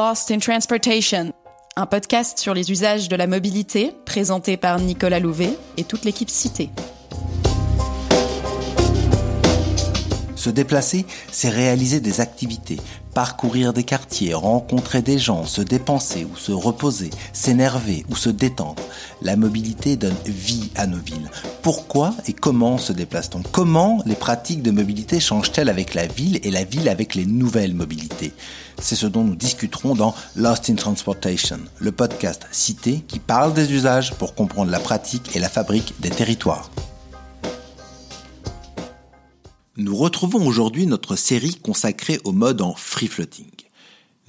Lost 0.00 0.30
in 0.30 0.38
Transportation, 0.38 1.34
un 1.76 1.84
podcast 1.84 2.38
sur 2.38 2.54
les 2.54 2.70
usages 2.70 3.10
de 3.10 3.16
la 3.16 3.26
mobilité 3.26 3.92
présenté 4.06 4.56
par 4.56 4.80
Nicolas 4.80 5.20
Louvet 5.20 5.58
et 5.76 5.84
toute 5.84 6.06
l'équipe 6.06 6.30
citée. 6.30 6.70
Se 10.40 10.48
déplacer, 10.48 11.04
c'est 11.30 11.50
réaliser 11.50 12.00
des 12.00 12.22
activités, 12.22 12.78
parcourir 13.12 13.74
des 13.74 13.84
quartiers, 13.84 14.32
rencontrer 14.32 15.02
des 15.02 15.18
gens, 15.18 15.44
se 15.44 15.60
dépenser 15.60 16.24
ou 16.24 16.34
se 16.34 16.50
reposer, 16.50 17.10
s'énerver 17.34 18.06
ou 18.08 18.16
se 18.16 18.30
détendre. 18.30 18.82
La 19.20 19.36
mobilité 19.36 19.96
donne 19.96 20.16
vie 20.24 20.70
à 20.76 20.86
nos 20.86 20.96
villes. 20.96 21.30
Pourquoi 21.60 22.14
et 22.26 22.32
comment 22.32 22.78
se 22.78 22.94
déplace-t-on? 22.94 23.42
Comment 23.52 24.02
les 24.06 24.14
pratiques 24.14 24.62
de 24.62 24.70
mobilité 24.70 25.20
changent-elles 25.20 25.68
avec 25.68 25.92
la 25.92 26.06
ville 26.06 26.40
et 26.42 26.50
la 26.50 26.64
ville 26.64 26.88
avec 26.88 27.14
les 27.14 27.26
nouvelles 27.26 27.74
mobilités? 27.74 28.32
C'est 28.80 28.96
ce 28.96 29.06
dont 29.06 29.24
nous 29.24 29.36
discuterons 29.36 29.94
dans 29.94 30.14
Lost 30.36 30.70
in 30.70 30.76
Transportation, 30.76 31.58
le 31.80 31.92
podcast 31.92 32.46
cité 32.50 33.04
qui 33.06 33.18
parle 33.18 33.52
des 33.52 33.74
usages 33.74 34.14
pour 34.14 34.34
comprendre 34.34 34.70
la 34.70 34.80
pratique 34.80 35.36
et 35.36 35.38
la 35.38 35.50
fabrique 35.50 36.00
des 36.00 36.08
territoires. 36.08 36.70
Nous 39.80 39.96
retrouvons 39.96 40.46
aujourd'hui 40.46 40.84
notre 40.84 41.16
série 41.16 41.54
consacrée 41.54 42.20
au 42.24 42.32
mode 42.32 42.60
en 42.60 42.74
free 42.74 43.06
floating. 43.06 43.48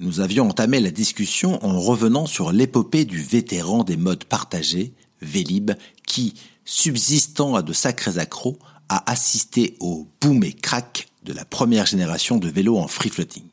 Nous 0.00 0.20
avions 0.20 0.48
entamé 0.48 0.80
la 0.80 0.90
discussion 0.90 1.62
en 1.62 1.78
revenant 1.78 2.24
sur 2.24 2.52
l'épopée 2.52 3.04
du 3.04 3.20
vétéran 3.20 3.84
des 3.84 3.98
modes 3.98 4.24
partagés, 4.24 4.94
Vélib, 5.20 5.72
qui, 6.06 6.32
subsistant 6.64 7.54
à 7.54 7.60
de 7.60 7.74
sacrés 7.74 8.16
accros, 8.16 8.56
a 8.88 9.10
assisté 9.12 9.76
au 9.78 10.08
boom 10.22 10.42
et 10.42 10.54
crack 10.54 11.08
de 11.22 11.34
la 11.34 11.44
première 11.44 11.84
génération 11.84 12.38
de 12.38 12.48
vélos 12.48 12.78
en 12.78 12.88
free 12.88 13.10
floating. 13.10 13.44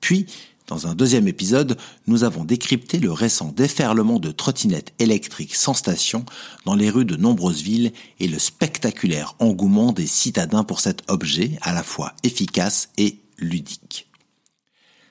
Puis, 0.00 0.24
dans 0.68 0.86
un 0.86 0.94
deuxième 0.94 1.26
épisode, 1.28 1.78
nous 2.06 2.24
avons 2.24 2.44
décrypté 2.44 2.98
le 2.98 3.10
récent 3.10 3.52
déferlement 3.56 4.20
de 4.20 4.30
trottinettes 4.30 4.92
électriques 4.98 5.54
sans 5.54 5.72
station 5.74 6.26
dans 6.66 6.74
les 6.74 6.90
rues 6.90 7.06
de 7.06 7.16
nombreuses 7.16 7.62
villes 7.62 7.92
et 8.20 8.28
le 8.28 8.38
spectaculaire 8.38 9.34
engouement 9.38 9.92
des 9.92 10.06
citadins 10.06 10.64
pour 10.64 10.80
cet 10.80 11.02
objet 11.08 11.58
à 11.62 11.72
la 11.72 11.82
fois 11.82 12.12
efficace 12.22 12.90
et 12.98 13.18
ludique. 13.38 14.08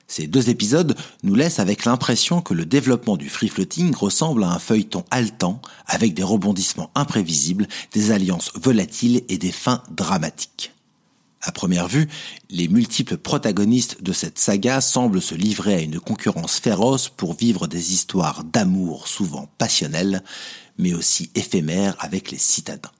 Ces 0.06 0.28
deux 0.28 0.48
épisodes 0.48 0.96
nous 1.24 1.34
laissent 1.34 1.58
avec 1.58 1.84
l'impression 1.84 2.40
que 2.40 2.54
le 2.54 2.64
développement 2.64 3.16
du 3.16 3.28
free 3.28 3.48
floating 3.48 3.94
ressemble 3.94 4.44
à 4.44 4.52
un 4.52 4.58
feuilleton 4.58 5.04
haletant 5.10 5.60
avec 5.86 6.14
des 6.14 6.22
rebondissements 6.22 6.90
imprévisibles, 6.94 7.66
des 7.92 8.12
alliances 8.12 8.52
volatiles 8.54 9.24
et 9.28 9.38
des 9.38 9.52
fins 9.52 9.82
dramatiques. 9.90 10.72
À 11.40 11.52
première 11.52 11.86
vue, 11.86 12.08
les 12.50 12.68
multiples 12.68 13.16
protagonistes 13.16 14.02
de 14.02 14.12
cette 14.12 14.38
saga 14.38 14.80
semblent 14.80 15.22
se 15.22 15.36
livrer 15.36 15.74
à 15.74 15.80
une 15.80 16.00
concurrence 16.00 16.58
féroce 16.58 17.08
pour 17.08 17.34
vivre 17.34 17.68
des 17.68 17.92
histoires 17.92 18.42
d'amour 18.42 19.06
souvent 19.06 19.48
passionnelles, 19.56 20.24
mais 20.78 20.94
aussi 20.94 21.30
éphémères 21.36 21.96
avec 22.00 22.30
les 22.32 22.38
citadins. 22.38 22.90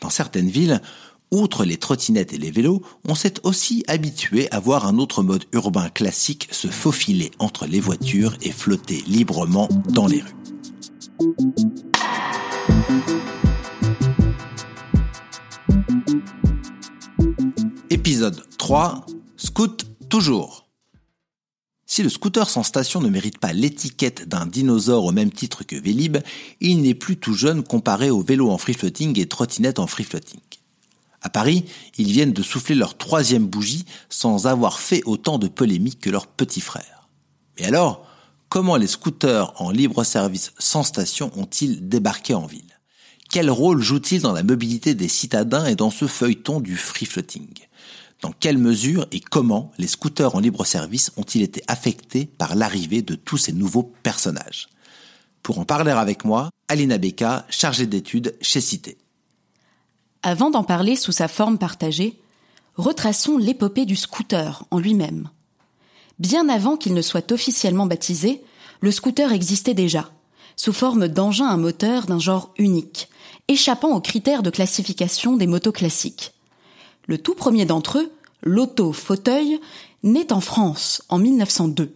Dans 0.00 0.10
certaines 0.10 0.50
villes, 0.50 0.80
outre 1.30 1.64
les 1.64 1.76
trottinettes 1.76 2.32
et 2.32 2.38
les 2.38 2.50
vélos, 2.50 2.82
on 3.06 3.14
s'est 3.14 3.34
aussi 3.44 3.84
habitué 3.86 4.50
à 4.50 4.58
voir 4.58 4.86
un 4.86 4.98
autre 4.98 5.22
mode 5.22 5.44
urbain 5.52 5.88
classique 5.88 6.48
se 6.50 6.68
faufiler 6.68 7.30
entre 7.38 7.66
les 7.66 7.80
voitures 7.80 8.34
et 8.42 8.50
flotter 8.50 9.04
librement 9.06 9.68
dans 9.88 10.08
les 10.08 10.22
rues. 10.22 10.34
Épisode 18.10 18.42
3. 18.58 19.06
Scoot 19.36 19.86
toujours. 20.08 20.66
Si 21.86 22.02
le 22.02 22.08
scooter 22.08 22.50
sans 22.50 22.64
station 22.64 23.00
ne 23.00 23.08
mérite 23.08 23.38
pas 23.38 23.52
l'étiquette 23.52 24.28
d'un 24.28 24.46
dinosaure 24.46 25.04
au 25.04 25.12
même 25.12 25.30
titre 25.30 25.62
que 25.62 25.76
Vélib, 25.76 26.18
il 26.60 26.82
n'est 26.82 26.96
plus 26.96 27.18
tout 27.18 27.34
jeune 27.34 27.62
comparé 27.62 28.10
aux 28.10 28.20
vélos 28.20 28.50
en 28.50 28.58
free 28.58 28.74
floating 28.74 29.16
et 29.20 29.28
trottinettes 29.28 29.78
en 29.78 29.86
free 29.86 30.02
floating. 30.02 30.40
À 31.22 31.28
Paris, 31.28 31.66
ils 31.98 32.10
viennent 32.10 32.32
de 32.32 32.42
souffler 32.42 32.74
leur 32.74 32.98
troisième 32.98 33.46
bougie 33.46 33.84
sans 34.08 34.48
avoir 34.48 34.80
fait 34.80 35.04
autant 35.04 35.38
de 35.38 35.46
polémiques 35.46 36.00
que 36.00 36.10
leurs 36.10 36.26
petits 36.26 36.60
frères. 36.60 37.06
Mais 37.60 37.66
alors, 37.66 38.04
comment 38.48 38.74
les 38.74 38.88
scooters 38.88 39.52
en 39.62 39.70
libre 39.70 40.02
service 40.02 40.52
sans 40.58 40.82
station 40.82 41.30
ont-ils 41.36 41.88
débarqué 41.88 42.34
en 42.34 42.46
ville? 42.46 42.80
Quel 43.30 43.48
rôle 43.48 43.80
jouent-ils 43.80 44.22
dans 44.22 44.32
la 44.32 44.42
mobilité 44.42 44.96
des 44.96 45.06
citadins 45.06 45.66
et 45.66 45.76
dans 45.76 45.92
ce 45.92 46.08
feuilleton 46.08 46.58
du 46.58 46.76
free 46.76 47.06
floating? 47.06 47.46
Dans 48.22 48.32
quelle 48.32 48.58
mesure 48.58 49.06
et 49.12 49.20
comment 49.20 49.72
les 49.78 49.86
scooters 49.86 50.34
en 50.34 50.40
libre 50.40 50.64
service 50.64 51.10
ont-ils 51.16 51.42
été 51.42 51.62
affectés 51.68 52.26
par 52.26 52.54
l'arrivée 52.54 53.02
de 53.02 53.14
tous 53.14 53.38
ces 53.38 53.52
nouveaux 53.52 53.92
personnages? 54.02 54.68
Pour 55.42 55.58
en 55.58 55.64
parler 55.64 55.92
avec 55.92 56.24
moi, 56.24 56.50
Alina 56.68 56.98
Beka, 56.98 57.46
chargée 57.48 57.86
d'études 57.86 58.36
chez 58.42 58.60
Cité. 58.60 58.98
Avant 60.22 60.50
d'en 60.50 60.64
parler 60.64 60.96
sous 60.96 61.12
sa 61.12 61.28
forme 61.28 61.56
partagée, 61.56 62.20
retraçons 62.76 63.38
l'épopée 63.38 63.86
du 63.86 63.96
scooter 63.96 64.64
en 64.70 64.78
lui-même. 64.78 65.30
Bien 66.18 66.50
avant 66.50 66.76
qu'il 66.76 66.92
ne 66.92 67.00
soit 67.00 67.32
officiellement 67.32 67.86
baptisé, 67.86 68.42
le 68.80 68.90
scooter 68.90 69.32
existait 69.32 69.74
déjà, 69.74 70.10
sous 70.56 70.74
forme 70.74 71.08
d'engin 71.08 71.46
à 71.46 71.56
moteur 71.56 72.04
d'un 72.04 72.18
genre 72.18 72.52
unique, 72.58 73.08
échappant 73.48 73.96
aux 73.96 74.00
critères 74.02 74.42
de 74.42 74.50
classification 74.50 75.38
des 75.38 75.46
motos 75.46 75.72
classiques. 75.72 76.34
Le 77.10 77.18
tout 77.18 77.34
premier 77.34 77.64
d'entre 77.64 77.98
eux, 77.98 78.12
l'auto-fauteuil, 78.44 79.58
naît 80.04 80.32
en 80.32 80.40
France 80.40 81.02
en 81.08 81.18
1902. 81.18 81.92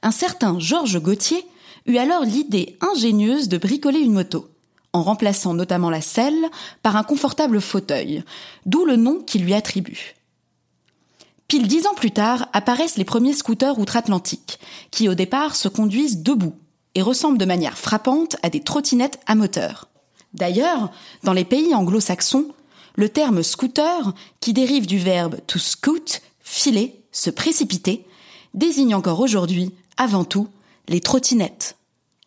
Un 0.00 0.10
certain 0.12 0.58
Georges 0.58 0.98
Gauthier 0.98 1.44
eut 1.84 1.98
alors 1.98 2.24
l'idée 2.24 2.78
ingénieuse 2.80 3.50
de 3.50 3.58
bricoler 3.58 3.98
une 3.98 4.14
moto, 4.14 4.48
en 4.94 5.02
remplaçant 5.02 5.52
notamment 5.52 5.90
la 5.90 6.00
selle 6.00 6.46
par 6.82 6.96
un 6.96 7.02
confortable 7.02 7.60
fauteuil, 7.60 8.24
d'où 8.64 8.86
le 8.86 8.96
nom 8.96 9.20
qu'il 9.20 9.44
lui 9.44 9.52
attribue. 9.52 10.14
Pile 11.46 11.68
dix 11.68 11.86
ans 11.86 11.94
plus 11.94 12.12
tard 12.12 12.48
apparaissent 12.54 12.96
les 12.96 13.04
premiers 13.04 13.34
scooters 13.34 13.78
outre-Atlantique, 13.78 14.58
qui 14.90 15.06
au 15.10 15.14
départ 15.14 15.54
se 15.54 15.68
conduisent 15.68 16.22
debout 16.22 16.54
et 16.94 17.02
ressemblent 17.02 17.36
de 17.36 17.44
manière 17.44 17.76
frappante 17.76 18.36
à 18.42 18.48
des 18.48 18.60
trottinettes 18.60 19.20
à 19.26 19.34
moteur. 19.34 19.88
D'ailleurs, 20.32 20.90
dans 21.24 21.34
les 21.34 21.44
pays 21.44 21.74
anglo-saxons, 21.74 22.54
le 22.94 23.08
terme 23.08 23.42
scooter, 23.42 24.14
qui 24.40 24.52
dérive 24.52 24.86
du 24.86 24.98
verbe 24.98 25.36
to 25.46 25.58
scoot, 25.58 26.22
filer, 26.40 27.00
se 27.12 27.30
précipiter, 27.30 28.06
désigne 28.54 28.94
encore 28.94 29.20
aujourd'hui, 29.20 29.72
avant 29.96 30.24
tout, 30.24 30.48
les 30.88 31.00
trottinettes. 31.00 31.76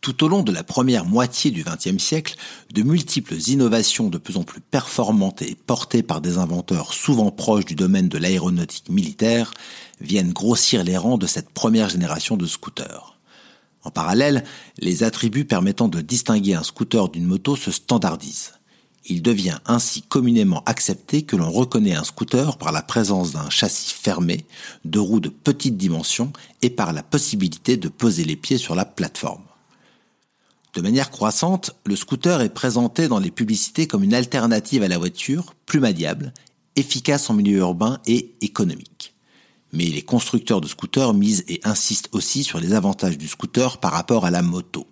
Tout 0.02 0.24
au 0.24 0.28
long 0.28 0.44
de 0.44 0.52
la 0.52 0.64
première 0.64 1.06
moitié 1.06 1.52
du 1.52 1.64
XXe 1.64 2.02
siècle, 2.02 2.36
de 2.74 2.84
multiples 2.84 3.36
innovations 3.50 4.10
de 4.10 4.18
plus 4.18 4.38
en 4.38 4.44
plus 4.44 4.62
performantes 4.62 5.42
et 5.42 5.56
portées 5.56 6.04
par 6.04 6.22
des 6.22 6.38
inventeurs 6.38 6.94
souvent 6.94 7.32
proches 7.32 7.66
du 7.66 7.76
domaine 7.76 8.08
de 8.08 8.18
l'aéronautique 8.18 8.90
militaire 8.90 9.52
viennent 10.00 10.32
grossir 10.32 10.84
les 10.84 10.98
rangs 10.98 11.18
de 11.18 11.28
cette 11.28 11.50
première 11.50 11.90
génération 11.90 12.38
de 12.38 12.46
scooters. 12.46 13.18
En 13.84 13.90
parallèle, 13.90 14.44
les 14.78 15.04
attributs 15.04 15.46
permettant 15.46 15.88
de 15.88 16.02
distinguer 16.02 16.54
un 16.54 16.64
scooter 16.64 17.10
d'une 17.10 17.26
moto 17.26 17.56
se 17.56 17.72
standardisent. 17.72 18.57
Il 19.10 19.22
devient 19.22 19.58
ainsi 19.66 20.02
communément 20.02 20.64
accepté 20.66 21.22
que 21.22 21.38
l'on 21.38 21.50
reconnaît 21.50 21.96
un 21.96 22.04
scooter 22.04 22.58
par 22.58 22.74
la 22.74 22.82
présence 22.82 23.32
d'un 23.32 23.50
châssis 23.50 23.94
fermé, 23.94 24.46
de 24.84 25.00
roues 25.00 25.22
de 25.22 25.30
petite 25.30 25.78
dimension 25.78 26.34
et 26.62 26.70
par 26.70 26.92
la 26.92 27.04
possibilité 27.04 27.78
de 27.78 27.88
poser 27.88 28.26
les 28.26 28.36
pieds 28.36 28.58
sur 28.58 28.76
la 28.76 28.84
plateforme. 28.84 29.44
De 30.74 30.82
manière 30.82 31.10
croissante, 31.10 31.72
le 31.86 31.96
scooter 31.96 32.42
est 32.42 32.54
présenté 32.54 33.08
dans 33.08 33.20
les 33.20 33.32
publicités 33.32 33.88
comme 33.88 34.04
une 34.04 34.14
alternative 34.14 34.84
à 34.84 34.90
la 34.90 34.98
voiture, 34.98 35.56
plus 35.66 35.80
maniable, 35.80 36.34
efficace 36.76 37.30
en 37.30 37.34
milieu 37.34 37.60
urbain 37.60 38.00
et 38.08 38.36
économique. 38.42 39.16
Mais 39.72 39.86
les 39.86 40.02
constructeurs 40.02 40.60
de 40.60 40.68
scooters 40.68 41.14
misent 41.14 41.46
et 41.48 41.62
insistent 41.64 42.10
aussi 42.12 42.44
sur 42.44 42.60
les 42.60 42.74
avantages 42.74 43.18
du 43.18 43.28
scooter 43.28 43.78
par 43.80 43.94
rapport 43.94 44.26
à 44.26 44.32
la 44.32 44.42
moto, 44.42 44.86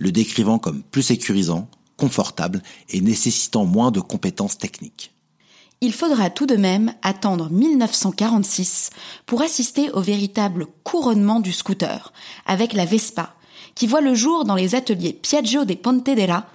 le 0.00 0.10
décrivant 0.10 0.58
comme 0.58 0.82
plus 0.82 1.02
sécurisant, 1.02 1.70
confortable 1.96 2.62
et 2.88 3.00
nécessitant 3.00 3.64
moins 3.64 3.90
de 3.90 4.00
compétences 4.00 4.58
techniques. 4.58 5.12
Il 5.80 5.92
faudra 5.92 6.30
tout 6.30 6.46
de 6.46 6.54
même 6.54 6.94
attendre 7.02 7.50
1946 7.50 8.90
pour 9.26 9.42
assister 9.42 9.90
au 9.90 10.00
véritable 10.00 10.66
couronnement 10.84 11.40
du 11.40 11.52
scooter, 11.52 12.12
avec 12.46 12.72
la 12.72 12.84
Vespa, 12.84 13.34
qui 13.74 13.88
voit 13.88 14.00
le 14.00 14.14
jour 14.14 14.44
dans 14.44 14.54
les 14.54 14.76
ateliers 14.76 15.12
Piaggio 15.12 15.64
de 15.64 15.74
Pontedera, 15.74 16.46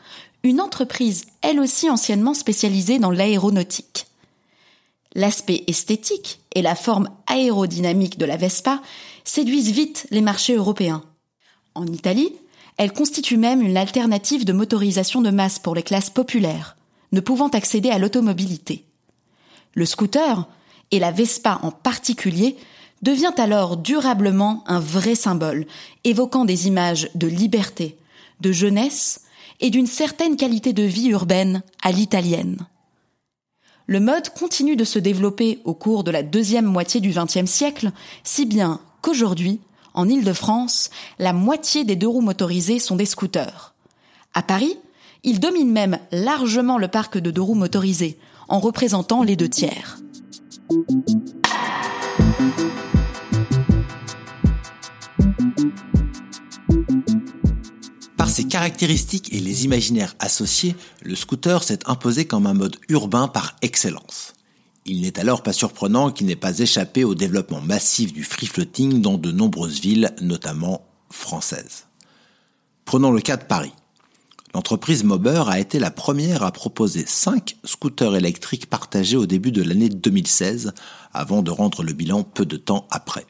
une 0.44 0.62
entreprise 0.62 1.25
elle 1.42 1.60
aussi 1.60 1.89
anciennement 1.89 2.34
spécialisée 2.34 3.00
dans 3.00 3.12
l'aéronautique. 3.12 4.07
L'aspect 5.13 5.63
esthétique 5.68 6.39
et 6.56 6.62
la 6.62 6.75
forme 6.75 7.10
aérodynamique 7.25 8.18
de 8.18 8.25
la 8.25 8.38
Vespa 8.38 8.81
séduisent 9.25 9.72
vite 9.72 10.07
les 10.10 10.22
marchés 10.22 10.56
européens. 10.56 11.04
En 11.75 11.86
Italie, 11.86 12.34
elle 12.77 12.94
constitue 12.94 13.38
même 13.38 13.62
une 13.62 13.77
alternative 13.77 14.45
de 14.45 14.53
motorisation 14.53 15.21
de 15.21 15.31
masse 15.31 15.59
pour 15.59 15.75
les 15.75 15.83
classes 15.83 16.09
populaires, 16.09 16.77
ne 17.12 17.19
pouvant 17.19 17.50
accéder 17.50 17.89
à 17.89 17.97
l'automobilité. 17.97 18.85
Le 19.74 19.85
scooter, 19.85 20.47
et 20.91 21.00
la 21.00 21.12
Vespa 21.12 21.59
en 21.63 21.71
particulier, 21.71 22.56
devient 23.01 23.33
alors 23.38 23.77
durablement 23.77 24.63
un 24.68 24.79
vrai 24.79 25.15
symbole, 25.15 25.65
évoquant 26.03 26.45
des 26.45 26.68
images 26.68 27.09
de 27.15 27.27
liberté, 27.27 27.97
de 28.41 28.51
jeunesse 28.51 29.21
et 29.59 29.69
d'une 29.69 29.88
certaine 29.88 30.35
qualité 30.35 30.74
de 30.74 30.83
vie 30.83 31.07
urbaine 31.07 31.63
à 31.81 31.91
l'italienne. 31.91 32.68
Le 33.88 34.00
mode 34.00 34.29
continue 34.29 34.75
de 34.75 34.83
se 34.83 35.00
développer 35.00 35.62
au 35.63 35.74
cours 35.74 36.03
de 36.03 36.12
la 36.12 36.21
deuxième 36.21 36.65
moitié 36.65 37.00
du 37.00 37.12
XXe 37.12 37.50
siècle, 37.50 37.91
si 38.24 38.45
bien 38.45 38.81
qu'aujourd'hui, 39.01 39.62
en 39.97 40.07
Île-de-France, 40.07 40.91
la 41.17 41.33
moitié 41.33 41.83
des 41.83 41.95
deux 41.95 42.07
roues 42.07 42.21
motorisées 42.21 42.77
sont 42.77 42.95
des 42.95 43.07
scooters. 43.07 43.73
À 44.35 44.44
Paris, 44.44 44.77
ils 45.23 45.39
dominent 45.39 45.71
même 45.71 45.97
largement 46.11 46.77
le 46.77 46.88
parc 46.88 47.17
de 47.17 47.31
deux 47.31 47.41
roues 47.41 47.55
motorisées, 47.55 48.19
en 48.47 48.59
représentant 48.59 49.23
les 49.23 49.35
deux 49.35 49.49
tiers. 49.49 49.97
Par 58.17 58.29
ses 58.29 58.47
caractéristiques 58.47 59.33
et 59.33 59.39
les 59.39 59.65
imaginaires 59.65 60.15
associés, 60.19 60.75
le 61.01 61.15
scooter 61.15 61.63
s'est 61.63 61.79
imposé 61.89 62.25
comme 62.25 62.45
un 62.45 62.53
mode 62.53 62.75
urbain 62.88 63.27
par 63.27 63.55
excellence. 63.63 64.37
Il 64.89 65.01
n'est 65.01 65.19
alors 65.19 65.44
pas 65.44 65.51
surprenant 65.51 66.12
qu'il 66.12 66.28
n'ait 66.28 66.38
pas 66.38 66.60
échappé 66.60 67.04
au 67.04 67.13
développement 67.13 67.60
massif 67.60 68.13
du 68.13 68.24
free 68.24 68.48
floating 68.48 69.01
dans 69.01 69.18
de 69.18 69.34
nombreuses 69.34 69.81
villes, 69.81 70.16
notamment 70.22 70.88
françaises. 71.10 71.88
Prenons 72.86 73.12
le 73.12 73.19
cas 73.19 73.36
de 73.36 73.44
Paris. 73.44 73.74
L'entreprise 74.54 75.04
Mober 75.04 75.44
a 75.48 75.60
été 75.60 75.78
la 75.78 75.92
première 75.92 76.42
à 76.42 76.54
proposer 76.54 77.04
5 77.06 77.57
scooters 77.66 78.16
électriques 78.16 78.68
partagés 78.68 79.18
au 79.18 79.25
début 79.25 79.51
de 79.51 79.62
l'année 79.62 79.89
2016, 79.89 80.74
avant 81.13 81.42
de 81.42 81.51
rendre 81.51 81.84
le 81.84 81.92
bilan 81.92 82.24
peu 82.24 82.45
de 82.45 82.56
temps 82.56 82.88
après. 82.89 83.25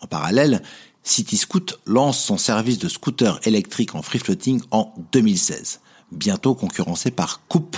En 0.00 0.06
parallèle, 0.06 0.62
CityScoot 1.02 1.80
lance 1.86 2.22
son 2.22 2.38
service 2.38 2.78
de 2.78 2.88
scooter 2.88 3.40
électrique 3.42 3.96
en 3.96 4.02
free 4.02 4.20
floating 4.20 4.62
en 4.70 4.94
2016, 5.10 5.80
bientôt 6.12 6.54
concurrencé 6.54 7.10
par 7.10 7.42
Coupe, 7.48 7.76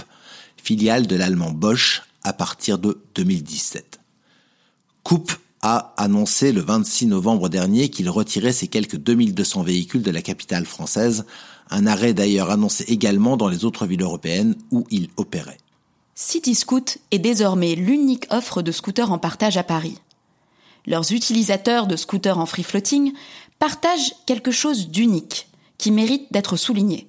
filiale 0.58 1.06
de 1.06 1.16
l'allemand 1.16 1.50
Bosch, 1.50 2.02
à 2.26 2.32
partir 2.32 2.78
de 2.78 3.00
2017. 3.14 4.00
Coupe 5.02 5.32
a 5.62 5.94
annoncé 5.96 6.52
le 6.52 6.60
26 6.60 7.06
novembre 7.06 7.48
dernier 7.48 7.88
qu'il 7.88 8.10
retirait 8.10 8.52
ses 8.52 8.68
quelques 8.68 8.96
2200 8.96 9.62
véhicules 9.62 10.02
de 10.02 10.10
la 10.10 10.22
capitale 10.22 10.66
française, 10.66 11.24
un 11.70 11.86
arrêt 11.86 12.14
d'ailleurs 12.14 12.50
annoncé 12.50 12.84
également 12.88 13.36
dans 13.36 13.48
les 13.48 13.64
autres 13.64 13.86
villes 13.86 14.02
européennes 14.02 14.54
où 14.70 14.84
il 14.90 15.08
opérait. 15.16 15.58
CityScoot 16.14 16.98
est 17.10 17.18
désormais 17.18 17.74
l'unique 17.74 18.26
offre 18.30 18.62
de 18.62 18.72
scooters 18.72 19.12
en 19.12 19.18
partage 19.18 19.56
à 19.56 19.62
Paris 19.62 19.98
leurs 20.86 21.12
utilisateurs 21.12 21.86
de 21.86 21.96
scooters 21.96 22.38
en 22.38 22.46
free 22.46 22.62
floating 22.62 23.12
partagent 23.58 24.14
quelque 24.26 24.50
chose 24.50 24.88
d'unique 24.88 25.48
qui 25.78 25.90
mérite 25.90 26.32
d'être 26.32 26.56
souligné. 26.56 27.08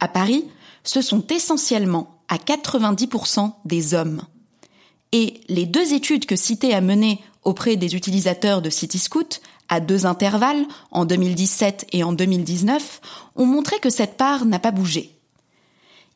À 0.00 0.08
Paris, 0.08 0.44
ce 0.84 1.00
sont 1.00 1.26
essentiellement 1.28 2.15
à 2.28 2.36
90% 2.36 3.52
des 3.64 3.94
hommes. 3.94 4.22
Et 5.12 5.40
les 5.48 5.66
deux 5.66 5.92
études 5.92 6.26
que 6.26 6.36
Cité 6.36 6.74
a 6.74 6.80
menées 6.80 7.20
auprès 7.44 7.76
des 7.76 7.94
utilisateurs 7.94 8.60
de 8.60 8.70
CityScoot, 8.70 9.40
à 9.68 9.80
deux 9.80 10.06
intervalles, 10.06 10.66
en 10.90 11.04
2017 11.04 11.86
et 11.92 12.04
en 12.04 12.12
2019, 12.12 13.00
ont 13.36 13.46
montré 13.46 13.78
que 13.78 13.90
cette 13.90 14.16
part 14.16 14.44
n'a 14.44 14.58
pas 14.58 14.70
bougé. 14.70 15.12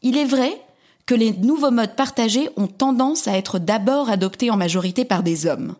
Il 0.02 0.16
est 0.16 0.24
vrai 0.24 0.60
que 1.06 1.14
les 1.14 1.32
nouveaux 1.32 1.70
modes 1.70 1.96
partagés 1.96 2.48
ont 2.56 2.68
tendance 2.68 3.26
à 3.26 3.36
être 3.36 3.58
d'abord 3.58 4.10
adoptés 4.10 4.50
en 4.50 4.56
majorité 4.56 5.04
par 5.04 5.22
des 5.22 5.46
hommes. 5.46 5.74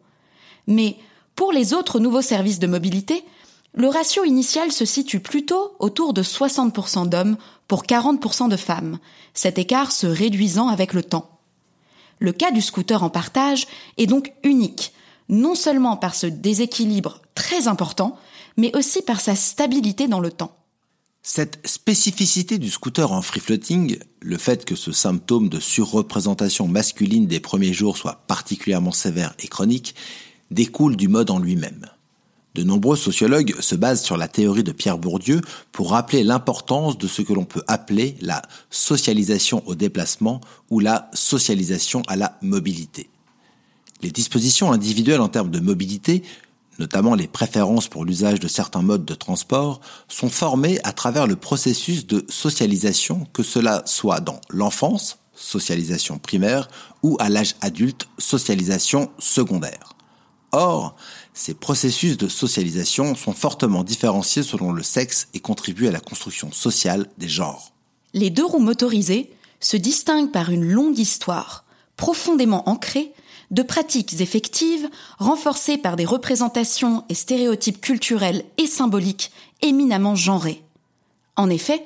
Mais 0.67 0.97
pour 1.37 1.53
les 1.53 1.73
autres 1.73 2.01
nouveaux 2.01 2.23
services 2.23 2.59
de 2.59 2.67
mobilité, 2.67 3.25
le 3.73 3.89
ratio 3.89 4.25
initial 4.25 4.73
se 4.73 4.85
situe 4.85 5.21
plutôt 5.21 5.77
autour 5.79 6.13
de 6.13 6.23
60% 6.23 7.09
d'hommes 7.09 7.37
pour 7.69 7.85
40% 7.85 8.49
de 8.49 8.57
femmes, 8.57 8.99
cet 9.33 9.59
écart 9.59 9.93
se 9.93 10.07
réduisant 10.07 10.69
avec 10.69 10.93
le 10.93 11.03
temps. 11.03 11.39
Le 12.19 12.33
cas 12.33 12.51
du 12.51 12.61
scooter 12.61 13.03
en 13.03 13.11
partage 13.11 13.67
est 13.97 14.07
donc 14.07 14.33
unique, 14.43 14.93
non 15.29 15.55
seulement 15.55 15.97
par 15.97 16.15
ce 16.15 16.27
déséquilibre 16.27 17.23
très 17.35 17.69
important, 17.69 18.19
mais 18.57 18.77
aussi 18.77 19.03
par 19.03 19.21
sa 19.21 19.37
stabilité 19.37 20.09
dans 20.09 20.21
le 20.21 20.33
temps. 20.33 20.57
Cette 21.23 21.65
spécificité 21.67 22.59
du 22.59 22.71
scooter 22.71 23.13
en 23.13 23.23
free 23.23 23.41
floating, 23.41 23.99
le 24.21 24.39
fait 24.39 24.65
que 24.65 24.75
ce 24.75 24.91
symptôme 24.91 25.49
de 25.49 25.61
surreprésentation 25.61 26.67
masculine 26.67 27.27
des 27.27 27.41
premiers 27.41 27.75
jours 27.75 27.97
soit 27.97 28.25
particulièrement 28.27 28.93
sévère 28.93 29.35
et 29.39 29.47
chronique, 29.47 29.95
découle 30.51 30.97
du 30.97 31.09
mode 31.09 31.31
en 31.31 31.39
lui-même. 31.39 31.87
De 32.55 32.65
nombreux 32.65 32.97
sociologues 32.97 33.55
se 33.61 33.77
basent 33.77 34.03
sur 34.03 34.17
la 34.17 34.27
théorie 34.27 34.65
de 34.65 34.73
Pierre 34.73 34.99
Bourdieu 34.99 35.41
pour 35.71 35.91
rappeler 35.91 36.25
l'importance 36.25 36.99
de 36.99 37.07
ce 37.07 37.23
que 37.23 37.33
l'on 37.33 37.45
peut 37.45 37.63
appeler 37.69 38.17
la 38.21 38.43
socialisation 38.71 39.63
au 39.67 39.77
déplacement 39.77 40.41
ou 40.69 40.81
la 40.81 41.09
socialisation 41.15 42.03
à 42.09 42.17
la 42.17 42.37
mobilité. 42.43 43.09
Les 44.03 44.11
dispositions 44.11 44.73
individuelles 44.73 45.21
en 45.21 45.29
termes 45.29 45.51
de 45.51 45.61
mobilité, 45.61 46.23
notamment 46.81 47.15
les 47.15 47.29
préférences 47.29 47.87
pour 47.87 48.05
l'usage 48.05 48.41
de 48.41 48.49
certains 48.49 48.83
modes 48.83 49.05
de 49.05 49.15
transport, 49.15 49.81
sont 50.09 50.31
formées 50.31 50.81
à 50.83 50.93
travers 50.93 51.29
le 51.29 51.37
processus 51.37 52.07
de 52.07 52.25
socialisation, 52.29 53.29
que 53.33 53.45
cela 53.45 53.83
soit 53.87 54.21
dans 54.21 54.41
l'enfance, 54.49 55.19
socialisation 55.35 56.19
primaire, 56.19 56.69
ou 57.05 57.17
à 57.21 57.29
l'âge 57.29 57.55
adulte, 57.61 58.09
socialisation 58.19 59.11
secondaire. 59.19 59.95
Or, 60.53 60.97
ces 61.33 61.55
processus 61.55 62.17
de 62.17 62.29
socialisation 62.29 63.15
sont 63.15 63.33
fortement 63.33 63.85
différenciés 63.85 64.43
selon 64.43 64.73
le 64.73 64.83
sexe 64.83 65.29
et 65.33 65.41
contribuent 65.41 65.89
à 65.89 65.93
la 65.93 66.01
construction 66.01 66.51
sociale 66.53 67.07
des 67.19 67.29
genres. 67.29 67.73
Les 68.15 68.31
deux 68.31 68.45
roues 68.45 68.59
motorisées 68.59 69.33
se 69.61 69.77
distinguent 69.77 70.33
par 70.33 70.51
une 70.51 70.65
longue 70.65 70.99
histoire, 70.99 71.65
profondément 71.97 72.69
ancrée, 72.69 73.13
de 73.51 73.63
pratiques 73.63 74.21
effectives 74.21 74.89
renforcées 75.19 75.77
par 75.77 75.97
des 75.97 76.05
représentations 76.05 77.05
et 77.09 77.15
stéréotypes 77.15 77.81
culturels 77.81 78.45
et 78.59 78.67
symboliques 78.67 79.33
éminemment 79.61 80.15
genrés. 80.15 80.63
En 81.37 81.51
effet, 81.51 81.85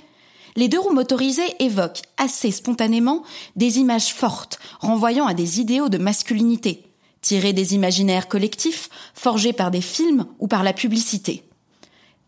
les 0.57 0.69
deux 0.69 0.79
roues 0.79 0.93
motorisées 0.93 1.55
évoquent 1.59 2.03
assez 2.17 2.51
spontanément 2.51 3.25
des 3.57 3.79
images 3.79 4.13
fortes 4.13 4.59
renvoyant 4.81 5.27
à 5.27 5.35
des 5.35 5.61
idéaux 5.61 5.89
de 5.89 5.99
masculinité, 5.99 6.85
tirés 7.25 7.55
des 7.55 7.75
imaginaires 7.75 8.29
collectifs, 8.29 8.91
forgés 9.15 9.55
par 9.55 9.71
des 9.71 9.81
films 9.81 10.27
ou 10.39 10.47
par 10.47 10.63
la 10.63 10.75
publicité. 10.75 11.43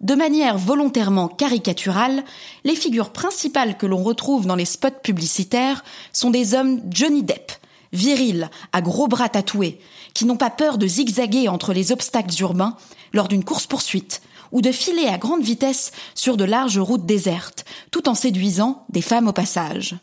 De 0.00 0.15
manière 0.15 0.57
volontairement 0.57 1.29
caricaturale, 1.29 2.25
les 2.65 2.75
figures 2.75 3.11
principales 3.11 3.76
que 3.76 3.87
l'on 3.87 4.03
retrouve 4.03 4.47
dans 4.47 4.57
les 4.57 4.65
spots 4.65 5.03
publicitaires 5.03 5.85
sont 6.12 6.31
des 6.31 6.55
hommes 6.55 6.81
Johnny 6.91 7.23
Depp, 7.23 7.53
virils, 7.93 8.50
à 8.73 8.81
gros 8.81 9.07
bras 9.07 9.29
tatoués, 9.29 9.79
qui 10.15 10.25
n'ont 10.25 10.37
pas 10.37 10.50
peur 10.50 10.79
de 10.79 10.87
zigzaguer 10.87 11.49
entre 11.49 11.75
les 11.75 11.93
obstacles 11.93 12.41
urbains 12.41 12.76
lors 13.12 13.29
d'une 13.29 13.45
course-poursuite, 13.45 14.23
ou 14.50 14.62
de 14.62 14.73
filer 14.73 15.09
à 15.09 15.19
grande 15.19 15.43
vitesse 15.43 15.93
sur 16.15 16.38
de 16.38 16.45
larges 16.45 16.79
routes 16.79 17.05
désertes, 17.05 17.67
tout 17.91 18.09
en 18.09 18.15
séduisant 18.15 18.87
des 18.88 19.03
femmes 19.03 19.29
au 19.29 19.33
passage. 19.33 19.97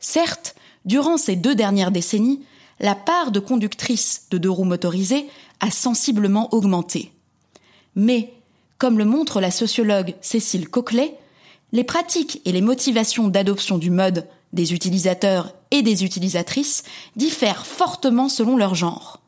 Certes, 0.00 0.54
durant 0.84 1.16
ces 1.16 1.36
deux 1.36 1.54
dernières 1.54 1.90
décennies, 1.90 2.40
la 2.80 2.94
part 2.94 3.30
de 3.30 3.40
conductrices 3.40 4.26
de 4.30 4.38
deux 4.38 4.50
roues 4.50 4.64
motorisées 4.64 5.26
a 5.60 5.70
sensiblement 5.70 6.52
augmenté. 6.52 7.12
Mais, 7.94 8.34
comme 8.78 8.98
le 8.98 9.04
montre 9.04 9.40
la 9.40 9.50
sociologue 9.50 10.14
Cécile 10.20 10.68
Coquelet, 10.68 11.16
les 11.72 11.84
pratiques 11.84 12.40
et 12.44 12.52
les 12.52 12.60
motivations 12.60 13.28
d'adoption 13.28 13.78
du 13.78 13.90
mode 13.90 14.26
des 14.52 14.72
utilisateurs 14.72 15.52
et 15.70 15.82
des 15.82 16.04
utilisatrices 16.04 16.84
diffèrent 17.16 17.66
fortement 17.66 18.28
selon 18.28 18.56
leur 18.56 18.74
genre. 18.74 19.20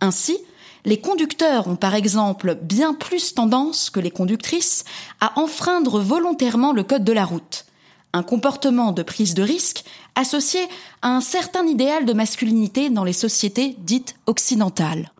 Ainsi, 0.00 0.38
les 0.84 1.00
conducteurs 1.00 1.68
ont 1.68 1.76
par 1.76 1.94
exemple 1.94 2.58
bien 2.60 2.94
plus 2.94 3.34
tendance 3.34 3.90
que 3.90 4.00
les 4.00 4.10
conductrices 4.10 4.84
à 5.20 5.38
enfreindre 5.38 6.00
volontairement 6.00 6.72
le 6.72 6.84
code 6.84 7.04
de 7.04 7.12
la 7.12 7.24
route, 7.24 7.66
un 8.14 8.22
comportement 8.22 8.92
de 8.92 9.02
prise 9.02 9.34
de 9.34 9.42
risque 9.42 9.84
associé 10.14 10.60
à 11.02 11.08
un 11.08 11.20
certain 11.20 11.66
idéal 11.66 12.06
de 12.06 12.12
masculinité 12.12 12.88
dans 12.88 13.04
les 13.04 13.12
sociétés 13.12 13.76
dites 13.80 14.14
occidentales. 14.26 15.12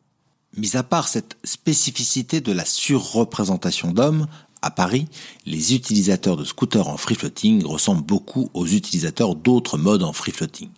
Mis 0.56 0.76
à 0.76 0.84
part 0.84 1.08
cette 1.08 1.36
spécificité 1.42 2.40
de 2.40 2.52
la 2.52 2.64
surreprésentation 2.64 3.90
d'hommes, 3.90 4.28
à 4.62 4.70
Paris, 4.70 5.08
les 5.44 5.74
utilisateurs 5.74 6.36
de 6.36 6.44
scooters 6.44 6.88
en 6.88 6.96
free 6.96 7.16
floating 7.16 7.64
ressemblent 7.66 8.06
beaucoup 8.06 8.48
aux 8.54 8.66
utilisateurs 8.66 9.34
d'autres 9.34 9.76
modes 9.76 10.04
en 10.04 10.12
free 10.12 10.32
floating. 10.32 10.70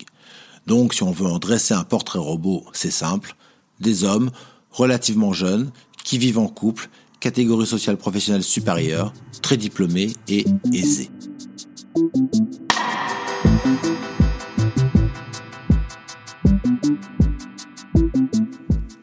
Donc 0.65 0.95
si 0.95 1.03
on 1.03 1.11
veut 1.11 1.27
en 1.27 1.37
dresser 1.37 1.75
un 1.75 1.83
portrait 1.83 2.19
robot, 2.19 2.65
c'est 2.73 2.91
simple, 2.91 3.35
des 3.79 4.03
hommes 4.03 4.31
relativement 4.71 5.33
jeunes 5.33 5.71
qui 6.03 6.17
vivent 6.17 6.39
en 6.39 6.47
couple, 6.47 6.89
catégorie 7.19 7.67
sociale 7.67 7.97
professionnelle 7.97 8.43
supérieure, 8.43 9.13
très 9.43 9.55
diplômés 9.55 10.13
et 10.27 10.45
aisés. 10.73 11.11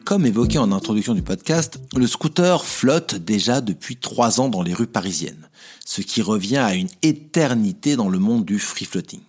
Comme 0.05 0.25
évoqué 0.25 0.59
en 0.59 0.71
introduction 0.71 1.13
du 1.13 1.21
podcast, 1.21 1.79
le 1.95 2.07
scooter 2.07 2.63
flotte 2.63 3.15
déjà 3.15 3.59
depuis 3.59 3.97
trois 3.97 4.39
ans 4.39 4.47
dans 4.47 4.61
les 4.61 4.73
rues 4.73 4.87
parisiennes, 4.87 5.49
ce 5.85 6.01
qui 6.01 6.21
revient 6.21 6.57
à 6.57 6.73
une 6.73 6.87
éternité 7.01 7.97
dans 7.97 8.07
le 8.07 8.19
monde 8.19 8.45
du 8.45 8.59
free 8.59 8.85
floating. 8.85 9.19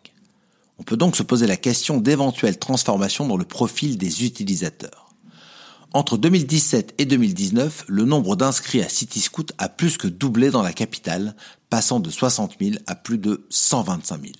On 0.78 0.84
peut 0.84 0.96
donc 0.96 1.16
se 1.16 1.24
poser 1.24 1.46
la 1.46 1.56
question 1.56 1.98
d'éventuelles 1.98 2.58
transformations 2.58 3.26
dans 3.26 3.36
le 3.36 3.44
profil 3.44 3.98
des 3.98 4.24
utilisateurs. 4.24 5.06
Entre 5.92 6.18
2017 6.18 6.94
et 6.98 7.06
2019, 7.06 7.86
le 7.88 8.04
nombre 8.04 8.36
d'inscrits 8.36 8.82
à 8.82 8.88
CityScoot 8.88 9.46
a 9.56 9.70
plus 9.70 9.96
que 9.96 10.08
doublé 10.08 10.50
dans 10.50 10.62
la 10.62 10.74
capitale, 10.74 11.34
passant 11.70 12.00
de 12.00 12.10
60 12.10 12.56
000 12.60 12.76
à 12.86 12.94
plus 12.94 13.18
de 13.18 13.46
125 13.50 14.20
000. 14.20 14.32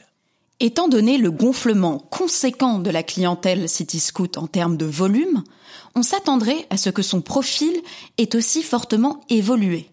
Étant 0.58 0.88
donné 0.88 1.18
le 1.18 1.30
gonflement 1.30 1.98
conséquent 1.98 2.78
de 2.78 2.90
la 2.90 3.02
clientèle 3.02 3.68
CityScoot 3.68 4.38
en 4.38 4.46
termes 4.46 4.78
de 4.78 4.86
volume, 4.86 5.44
on 5.94 6.02
s'attendrait 6.02 6.66
à 6.70 6.78
ce 6.78 6.88
que 6.88 7.02
son 7.02 7.20
profil 7.20 7.74
ait 8.16 8.34
aussi 8.34 8.62
fortement 8.62 9.20
évolué. 9.28 9.90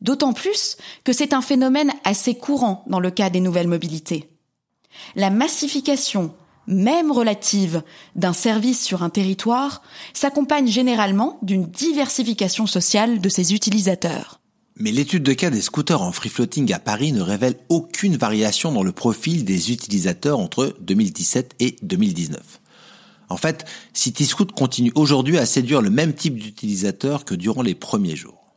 D'autant 0.00 0.32
plus 0.32 0.76
que 1.04 1.12
c'est 1.12 1.32
un 1.32 1.42
phénomène 1.42 1.92
assez 2.02 2.34
courant 2.34 2.84
dans 2.88 2.98
le 2.98 3.12
cas 3.12 3.30
des 3.30 3.38
nouvelles 3.38 3.68
mobilités. 3.68 4.28
La 5.14 5.30
massification, 5.30 6.34
même 6.66 7.12
relative, 7.12 7.82
d'un 8.16 8.32
service 8.32 8.82
sur 8.82 9.04
un 9.04 9.10
territoire 9.10 9.82
s'accompagne 10.12 10.66
généralement 10.66 11.38
d'une 11.42 11.66
diversification 11.66 12.66
sociale 12.66 13.20
de 13.20 13.28
ses 13.28 13.54
utilisateurs. 13.54 14.41
Mais 14.82 14.90
l'étude 14.90 15.22
de 15.22 15.32
cas 15.32 15.50
des 15.50 15.60
scooters 15.60 16.02
en 16.02 16.10
free 16.10 16.28
floating 16.28 16.72
à 16.72 16.80
Paris 16.80 17.12
ne 17.12 17.20
révèle 17.20 17.54
aucune 17.68 18.16
variation 18.16 18.72
dans 18.72 18.82
le 18.82 18.90
profil 18.90 19.44
des 19.44 19.70
utilisateurs 19.70 20.40
entre 20.40 20.74
2017 20.80 21.54
et 21.60 21.76
2019. 21.82 22.60
En 23.28 23.36
fait, 23.36 23.64
CityScoot 23.92 24.46
continue 24.46 24.90
aujourd'hui 24.96 25.38
à 25.38 25.46
séduire 25.46 25.82
le 25.82 25.90
même 25.90 26.12
type 26.12 26.34
d'utilisateurs 26.34 27.24
que 27.24 27.36
durant 27.36 27.62
les 27.62 27.76
premiers 27.76 28.16
jours. 28.16 28.56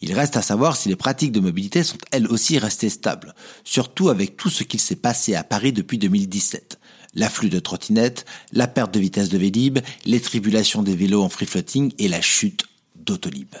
Il 0.00 0.14
reste 0.14 0.38
à 0.38 0.42
savoir 0.42 0.74
si 0.74 0.88
les 0.88 0.96
pratiques 0.96 1.32
de 1.32 1.40
mobilité 1.40 1.82
sont 1.82 1.98
elles 2.12 2.28
aussi 2.28 2.58
restées 2.58 2.88
stables, 2.88 3.34
surtout 3.62 4.08
avec 4.08 4.38
tout 4.38 4.48
ce 4.48 4.62
qu'il 4.62 4.80
s'est 4.80 4.96
passé 4.96 5.34
à 5.34 5.44
Paris 5.44 5.74
depuis 5.74 5.98
2017. 5.98 6.78
L'afflux 7.12 7.50
de 7.50 7.58
trottinettes, 7.58 8.24
la 8.52 8.68
perte 8.68 8.94
de 8.94 9.00
vitesse 9.00 9.28
de 9.28 9.36
Vélib, 9.36 9.80
les 10.06 10.20
tribulations 10.22 10.82
des 10.82 10.96
vélos 10.96 11.22
en 11.22 11.28
free 11.28 11.44
floating 11.44 11.92
et 11.98 12.08
la 12.08 12.22
chute 12.22 12.64
d'Autolib. 12.94 13.54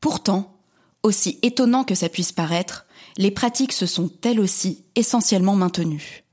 Pourtant, 0.00 0.59
aussi 1.02 1.38
étonnant 1.42 1.84
que 1.84 1.94
ça 1.94 2.08
puisse 2.08 2.32
paraître, 2.32 2.86
les 3.16 3.30
pratiques 3.30 3.72
se 3.72 3.86
sont 3.86 4.10
elles 4.22 4.40
aussi 4.40 4.84
essentiellement 4.94 5.54
maintenues. 5.54 6.24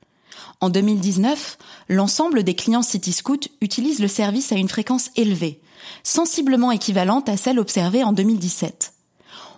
En 0.62 0.70
2019, 0.70 1.58
l'ensemble 1.90 2.44
des 2.44 2.56
clients 2.56 2.82
CityScoot 2.82 3.48
utilisent 3.62 4.00
le 4.00 4.08
service 4.08 4.52
à 4.52 4.56
une 4.56 4.70
fréquence 4.70 5.10
élevée, 5.16 5.62
sensiblement 6.04 6.72
équivalente 6.72 7.30
à 7.30 7.38
celle 7.38 7.60
observée 7.60 8.04
en 8.04 8.14
2017 8.14 8.94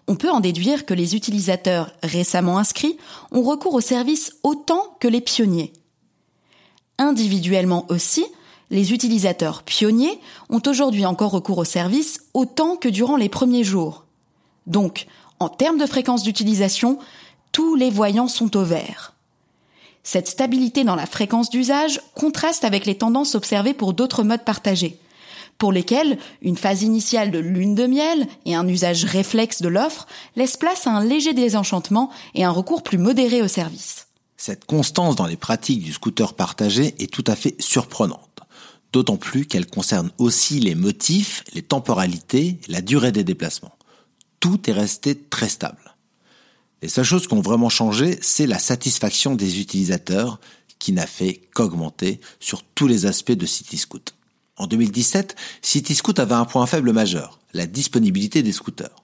on 0.10 0.16
peut 0.16 0.32
en 0.32 0.40
déduire 0.40 0.88
que 0.88 0.96
les 0.96 1.16
utilisateurs 1.16 1.92
récemment 2.02 2.58
inscrits 2.58 2.98
ont 3.32 3.44
recours 3.44 3.76
au 3.76 3.80
service 3.80 4.34
autant 4.42 4.98
que 5.00 5.08
les 5.08 5.22
pionniers. 5.22 5.72
Individuellement 6.98 7.86
aussi, 7.90 8.26
les 8.72 8.92
utilisateurs 8.92 9.62
pionniers 9.62 10.20
ont 10.50 10.64
aujourd'hui 10.66 11.06
encore 11.06 11.30
recours 11.30 11.60
au 11.60 11.64
service 11.64 12.22
autant 12.34 12.76
que 12.76 12.90
durant 12.90 13.18
les 13.18 13.30
premiers 13.30 13.64
jours. 13.64 14.06
Donc, 14.68 15.08
en 15.40 15.50
termes 15.50 15.78
de 15.78 15.86
fréquence 15.86 16.24
d'utilisation, 16.24 17.00
tous 17.52 17.76
les 17.76 17.90
voyants 17.90 18.28
sont 18.28 18.56
au 18.58 18.64
vert. 18.64 19.14
Cette 20.04 20.28
stabilité 20.28 20.84
dans 20.84 20.96
la 20.96 21.06
fréquence 21.06 21.50
d'usage 21.50 22.02
contraste 22.16 22.64
avec 22.64 22.86
les 22.86 22.98
tendances 22.98 23.36
observées 23.36 23.74
pour 23.74 23.94
d'autres 23.94 24.24
modes 24.24 24.44
partagés, 24.44 24.98
pour 25.58 25.72
lesquels 25.72 26.18
une 26.42 26.58
phase 26.58 26.84
initiale 26.84 27.32
de 27.32 27.40
lune 27.40 27.76
de 27.76 27.86
miel 27.86 28.28
et 28.46 28.56
un 28.56 28.68
usage 28.68 29.04
réflexe 29.04 29.62
de 29.62 29.68
l'offre 29.68 30.08
laissent 30.36 30.58
place 30.58 30.88
à 30.88 30.92
un 30.92 31.04
léger 31.04 31.34
désenchantement 31.34 32.10
et 32.34 32.44
un 32.44 32.52
recours 32.52 32.82
plus 32.82 32.98
modéré 32.98 33.42
au 33.42 33.48
service. 33.48 34.08
Cette 34.38 34.66
constance 34.66 35.18
dans 35.18 35.28
les 35.28 35.36
pratiques 35.36 35.84
du 35.84 35.92
scooter 35.92 36.34
partagé 36.34 36.96
est 36.98 37.12
tout 37.12 37.26
à 37.28 37.36
fait 37.36 37.56
surprenante, 37.60 38.40
d'autant 38.94 39.18
plus 39.18 39.46
qu'elle 39.46 39.68
concerne 39.68 40.12
aussi 40.18 40.62
les 40.62 40.76
motifs, 40.76 41.44
les 41.54 41.62
temporalités, 41.62 42.58
la 42.70 42.82
durée 42.82 43.12
des 43.12 43.26
déplacements. 43.26 43.74
Tout 44.40 44.70
est 44.70 44.74
resté 44.74 45.16
très 45.16 45.50
stable. 45.50 45.96
Les 46.82 46.88
seules 46.88 47.06
choses 47.06 47.28
qui 47.28 47.34
ont 47.34 47.42
vraiment 47.42 47.70
changé, 47.70 48.18
c'est 48.22 48.48
la 48.48 48.60
satisfaction 48.60 49.36
des 49.36 49.60
utilisateurs 49.60 50.40
qui 50.80 50.94
n'a 50.94 51.08
fait 51.08 51.42
qu'augmenter 51.54 52.22
sur 52.40 52.64
tous 52.64 52.88
les 52.88 53.06
aspects 53.06 53.34
de 53.34 53.46
CityScoot. 53.46 54.14
En 54.56 54.68
2017, 54.68 55.36
CityScoot 55.62 56.20
avait 56.20 56.36
un 56.36 56.46
point 56.46 56.66
faible 56.66 56.94
majeur, 56.94 57.40
la 57.54 57.68
disponibilité 57.68 58.44
des 58.44 58.54
scooters. 58.54 59.04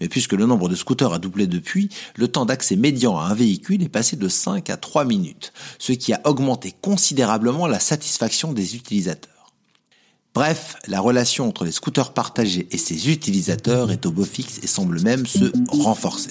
Mais 0.00 0.08
puisque 0.08 0.32
le 0.32 0.46
nombre 0.46 0.70
de 0.70 0.74
scooters 0.74 1.12
a 1.12 1.18
doublé 1.18 1.46
depuis, 1.46 1.90
le 2.16 2.28
temps 2.28 2.46
d'accès 2.46 2.76
médian 2.76 3.18
à 3.18 3.24
un 3.24 3.34
véhicule 3.34 3.82
est 3.82 3.90
passé 3.90 4.16
de 4.16 4.28
5 4.28 4.70
à 4.70 4.78
3 4.78 5.04
minutes, 5.04 5.52
ce 5.78 5.92
qui 5.92 6.14
a 6.14 6.20
augmenté 6.24 6.74
considérablement 6.80 7.66
la 7.66 7.80
satisfaction 7.80 8.54
des 8.54 8.76
utilisateurs. 8.76 9.39
Bref, 10.32 10.76
la 10.86 11.00
relation 11.00 11.48
entre 11.48 11.64
les 11.64 11.72
scooters 11.72 12.14
partagés 12.14 12.68
et 12.70 12.78
ses 12.78 13.10
utilisateurs 13.10 13.90
est 13.90 14.06
au 14.06 14.12
beau 14.12 14.24
fixe 14.24 14.60
et 14.62 14.68
semble 14.68 15.00
même 15.02 15.26
se 15.26 15.52
renforcer. 15.68 16.30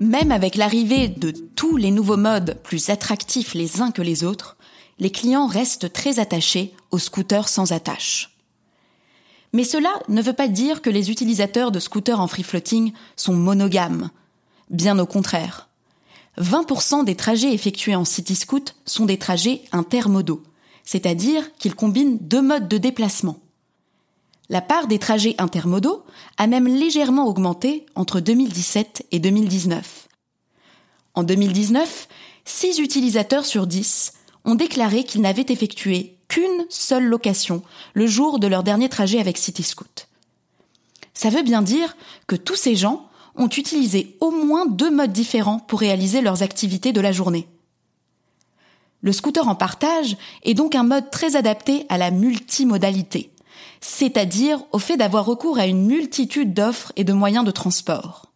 Même 0.00 0.32
avec 0.32 0.56
l'arrivée 0.56 1.08
de 1.08 1.30
tous 1.30 1.78
les 1.78 1.90
nouveaux 1.90 2.18
modes 2.18 2.58
plus 2.62 2.90
attractifs 2.90 3.54
les 3.54 3.80
uns 3.80 3.90
que 3.90 4.02
les 4.02 4.22
autres, 4.24 4.58
les 4.98 5.10
clients 5.10 5.46
restent 5.46 5.90
très 5.90 6.18
attachés 6.18 6.74
aux 6.90 6.98
scooters 6.98 7.48
sans 7.48 7.72
attache. 7.72 8.36
Mais 9.54 9.64
cela 9.64 9.90
ne 10.08 10.20
veut 10.20 10.34
pas 10.34 10.48
dire 10.48 10.82
que 10.82 10.90
les 10.90 11.10
utilisateurs 11.10 11.72
de 11.72 11.80
scooters 11.80 12.20
en 12.20 12.28
free 12.28 12.42
floating 12.42 12.92
sont 13.16 13.34
monogames. 13.34 14.10
Bien 14.68 14.98
au 14.98 15.06
contraire. 15.06 15.70
20% 16.38 17.04
des 17.04 17.14
trajets 17.14 17.52
effectués 17.52 17.94
en 17.94 18.04
city 18.04 18.34
scoot 18.34 18.74
sont 18.86 19.06
des 19.06 19.18
trajets 19.18 19.62
intermodaux, 19.72 20.42
c'est-à-dire 20.84 21.54
qu'ils 21.56 21.74
combinent 21.74 22.18
deux 22.20 22.42
modes 22.42 22.68
de 22.68 22.78
déplacement. 22.78 23.38
La 24.48 24.60
part 24.60 24.86
des 24.86 24.98
trajets 24.98 25.34
intermodaux 25.38 26.04
a 26.36 26.46
même 26.46 26.66
légèrement 26.66 27.26
augmenté 27.26 27.86
entre 27.94 28.20
2017 28.20 29.06
et 29.10 29.18
2019. 29.18 30.08
En 31.14 31.22
2019, 31.22 32.08
6 32.44 32.78
utilisateurs 32.78 33.46
sur 33.46 33.66
10 33.66 34.14
ont 34.44 34.54
déclaré 34.54 35.04
qu'ils 35.04 35.20
n'avaient 35.20 35.46
effectué 35.48 36.16
qu'une 36.28 36.66
seule 36.68 37.04
location 37.04 37.62
le 37.94 38.06
jour 38.06 38.38
de 38.38 38.46
leur 38.46 38.62
dernier 38.62 38.88
trajet 38.88 39.20
avec 39.20 39.38
CityScoot. 39.38 40.08
Ça 41.14 41.28
veut 41.30 41.42
bien 41.42 41.62
dire 41.62 41.96
que 42.26 42.36
tous 42.36 42.56
ces 42.56 42.74
gens 42.74 43.08
ont 43.36 43.48
utilisé 43.48 44.16
au 44.20 44.30
moins 44.30 44.66
deux 44.66 44.90
modes 44.90 45.12
différents 45.12 45.58
pour 45.58 45.80
réaliser 45.80 46.20
leurs 46.20 46.42
activités 46.42 46.92
de 46.92 47.00
la 47.00 47.12
journée. 47.12 47.48
Le 49.00 49.12
scooter 49.12 49.48
en 49.48 49.54
partage 49.54 50.16
est 50.44 50.54
donc 50.54 50.74
un 50.74 50.84
mode 50.84 51.10
très 51.10 51.34
adapté 51.34 51.86
à 51.88 51.98
la 51.98 52.10
multimodalité, 52.10 53.32
c'est-à-dire 53.80 54.62
au 54.70 54.78
fait 54.78 54.96
d'avoir 54.96 55.24
recours 55.24 55.58
à 55.58 55.66
une 55.66 55.86
multitude 55.86 56.54
d'offres 56.54 56.92
et 56.96 57.04
de 57.04 57.12
moyens 57.12 57.44
de 57.44 57.50
transport. 57.50 58.30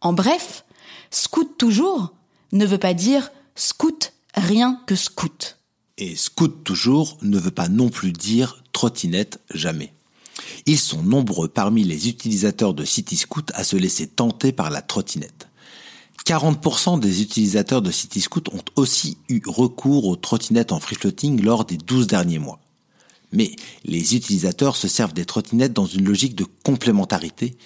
En 0.00 0.12
bref, 0.12 0.64
scoot 1.10 1.58
toujours 1.58 2.12
ne 2.52 2.66
veut 2.66 2.78
pas 2.78 2.94
dire 2.94 3.32
scout 3.56 4.12
rien 4.34 4.80
que 4.86 4.94
scout. 4.94 5.58
Et 5.98 6.16
scout 6.16 6.64
toujours 6.64 7.18
ne 7.22 7.38
veut 7.38 7.50
pas 7.50 7.68
non 7.68 7.88
plus 7.88 8.12
dire 8.12 8.62
trottinette 8.72 9.40
jamais. 9.52 9.92
Ils 10.66 10.78
sont 10.78 11.02
nombreux 11.02 11.48
parmi 11.48 11.84
les 11.84 12.08
utilisateurs 12.08 12.74
de 12.74 12.84
CityScoot 12.84 13.50
à 13.54 13.64
se 13.64 13.76
laisser 13.76 14.06
tenter 14.06 14.52
par 14.52 14.70
la 14.70 14.82
trottinette. 14.82 15.48
40% 16.24 17.00
des 17.00 17.22
utilisateurs 17.22 17.82
de 17.82 17.90
CityScoot 17.90 18.48
ont 18.52 18.62
aussi 18.76 19.18
eu 19.28 19.40
recours 19.46 20.06
aux 20.06 20.16
trottinettes 20.16 20.72
en 20.72 20.78
free 20.78 20.96
floating 20.96 21.42
lors 21.42 21.64
des 21.64 21.76
12 21.76 22.06
derniers 22.06 22.38
mois. 22.38 22.60
Mais 23.32 23.56
les 23.84 24.14
utilisateurs 24.14 24.76
se 24.76 24.88
servent 24.88 25.14
des 25.14 25.24
trottinettes 25.24 25.72
dans 25.72 25.86
une 25.86 26.04
logique 26.04 26.36
de 26.36 26.46
complémentarité 26.64 27.56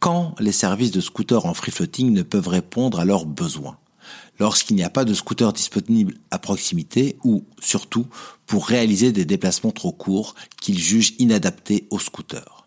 quand 0.00 0.34
les 0.40 0.52
services 0.52 0.90
de 0.90 1.00
scooters 1.00 1.46
en 1.46 1.54
free 1.54 1.70
floating 1.70 2.12
ne 2.12 2.22
peuvent 2.22 2.48
répondre 2.48 2.98
à 2.98 3.04
leurs 3.04 3.24
besoins. 3.24 3.78
Lorsqu'il 4.42 4.74
n'y 4.74 4.82
a 4.82 4.90
pas 4.90 5.04
de 5.04 5.14
scooter 5.14 5.52
disponible 5.52 6.14
à 6.32 6.40
proximité 6.40 7.16
ou, 7.22 7.44
surtout, 7.60 8.08
pour 8.44 8.66
réaliser 8.66 9.12
des 9.12 9.24
déplacements 9.24 9.70
trop 9.70 9.92
courts 9.92 10.34
qu'ils 10.60 10.80
jugent 10.80 11.14
inadaptés 11.20 11.86
aux 11.90 12.00
scooters. 12.00 12.66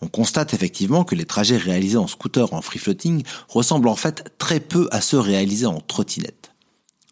On 0.00 0.08
constate 0.08 0.54
effectivement 0.54 1.04
que 1.04 1.14
les 1.14 1.26
trajets 1.26 1.58
réalisés 1.58 1.98
en 1.98 2.06
scooter 2.06 2.54
en 2.54 2.62
free 2.62 2.78
floating 2.78 3.22
ressemblent 3.50 3.88
en 3.88 3.96
fait 3.96 4.32
très 4.38 4.60
peu 4.60 4.88
à 4.92 5.02
ceux 5.02 5.20
réalisés 5.20 5.66
en 5.66 5.78
trottinette. 5.78 6.52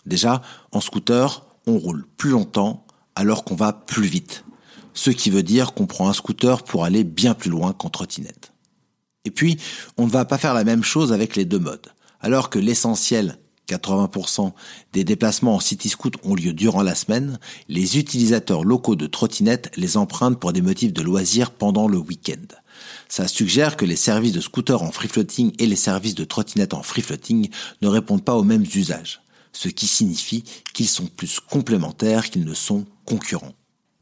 Déjà, 0.06 0.40
en 0.70 0.80
scooter, 0.80 1.44
on 1.66 1.76
roule 1.76 2.06
plus 2.16 2.30
longtemps 2.30 2.87
alors 3.14 3.44
qu'on 3.44 3.56
va 3.56 3.75
plus 3.75 4.06
vite 4.06 4.42
ce 4.94 5.11
qui 5.11 5.28
veut 5.28 5.42
dire 5.42 5.75
qu'on 5.75 5.84
prend 5.84 6.08
un 6.08 6.14
scooter 6.14 6.62
pour 6.62 6.87
aller 6.87 7.04
bien 7.04 7.34
plus 7.34 7.50
loin 7.50 7.75
qu'en 7.75 7.90
trottinette. 7.90 8.54
Et 9.26 9.30
puis, 9.30 9.58
on 9.99 10.06
ne 10.06 10.11
va 10.11 10.25
pas 10.25 10.38
faire 10.38 10.54
la 10.54 10.64
même 10.64 10.82
chose 10.82 11.12
avec 11.12 11.37
les 11.37 11.44
deux 11.44 11.58
modes. 11.58 11.88
Alors 12.22 12.49
que 12.49 12.58
l'essentiel, 12.58 13.38
80% 13.76 14.52
des 14.93 15.05
déplacements 15.05 15.57
en 15.57 15.61
city 15.61 15.88
scoot 15.88 16.14
ont 16.25 16.35
lieu 16.35 16.52
durant 16.52 16.83
la 16.83 16.95
semaine, 16.95 17.38
les 17.69 17.99
utilisateurs 17.99 18.64
locaux 18.64 18.97
de 18.97 19.07
trottinettes 19.07 19.71
les 19.76 19.97
empruntent 19.97 20.38
pour 20.38 20.52
des 20.52 20.62
motifs 20.62 20.93
de 20.93 21.02
loisirs 21.02 21.50
pendant 21.50 21.88
le 21.88 21.99
week-end. 21.99 22.57
Ça 23.09 23.29
suggère 23.29 23.76
que 23.76 23.85
les 23.85 23.97
services 23.97 24.33
de 24.33 24.41
scooters 24.41 24.83
en 24.83 24.93
free 24.93 25.09
floating 25.09 25.52
et 25.59 25.67
les 25.67 25.76
services 25.76 26.14
de 26.14 26.25
trottinettes 26.25 26.75
en 26.75 26.83
free 26.83 27.02
floating 27.02 27.49
ne 27.83 27.88
répondent 27.88 28.25
pas 28.25 28.37
aux 28.37 28.45
mêmes 28.45 28.67
usages, 28.75 29.21
ce 29.52 29.69
qui 29.69 29.87
signifie 29.87 30.45
qu'ils 30.73 30.88
sont 30.88 31.07
plus 31.07 31.41
complémentaires 31.41 32.31
qu'ils 32.31 32.45
ne 32.45 32.55
sont 32.55 32.87
concurrents. 33.05 33.52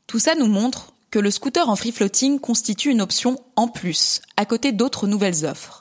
Tout 0.06 0.18
ça 0.18 0.34
nous 0.34 0.46
montre 0.46 0.92
que 1.10 1.18
le 1.18 1.30
scooter 1.30 1.68
en 1.68 1.76
free 1.76 1.92
floating 1.92 2.38
constitue 2.38 2.90
une 2.90 3.00
option 3.00 3.38
en 3.56 3.68
plus, 3.68 4.22
à 4.36 4.44
côté 4.44 4.72
d'autres 4.72 5.06
nouvelles 5.06 5.44
offres. 5.44 5.79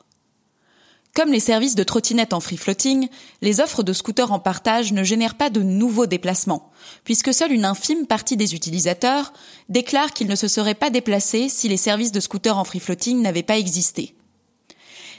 Comme 1.20 1.34
les 1.34 1.42
services 1.42 1.76
de 1.76 1.84
trottinettes 1.84 2.32
en 2.32 2.40
free 2.40 2.56
floating, 2.56 3.10
les 3.42 3.60
offres 3.60 3.84
de 3.84 3.92
scooters 3.92 4.32
en 4.32 4.40
partage 4.40 4.94
ne 4.94 5.04
génèrent 5.04 5.36
pas 5.36 5.50
de 5.50 5.62
nouveaux 5.62 6.06
déplacements, 6.06 6.72
puisque 7.04 7.34
seule 7.34 7.52
une 7.52 7.66
infime 7.66 8.08
partie 8.08 8.38
des 8.38 8.56
utilisateurs 8.56 9.34
déclarent 9.68 10.14
qu'ils 10.14 10.30
ne 10.30 10.36
se 10.38 10.48
seraient 10.48 10.76
pas 10.76 10.90
déplacés 10.90 11.50
si 11.50 11.68
les 11.68 11.76
services 11.76 12.14
de 12.14 12.22
scooters 12.22 12.58
en 12.58 12.64
free 12.64 12.80
floating 12.80 13.22
n'avaient 13.22 13.44
pas 13.44 13.58
existé. 13.58 14.16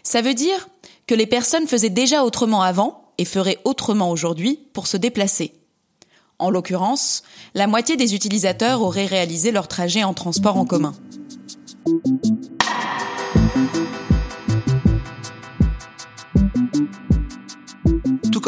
Ça 0.02 0.22
veut 0.22 0.32
dire 0.32 0.70
que 1.06 1.14
les 1.14 1.26
personnes 1.26 1.68
faisaient 1.68 1.90
déjà 1.90 2.24
autrement 2.24 2.62
avant 2.62 3.12
et 3.18 3.26
feraient 3.26 3.58
autrement 3.64 4.10
aujourd'hui 4.10 4.58
pour 4.72 4.86
se 4.86 4.96
déplacer. 4.96 5.52
En 6.38 6.48
l'occurrence, 6.48 7.24
la 7.52 7.66
moitié 7.66 7.98
des 7.98 8.14
utilisateurs 8.14 8.80
auraient 8.80 9.04
réalisé 9.04 9.52
leur 9.52 9.68
trajet 9.68 10.02
en 10.02 10.14
transport 10.14 10.56
en 10.56 10.64
commun. 10.64 10.94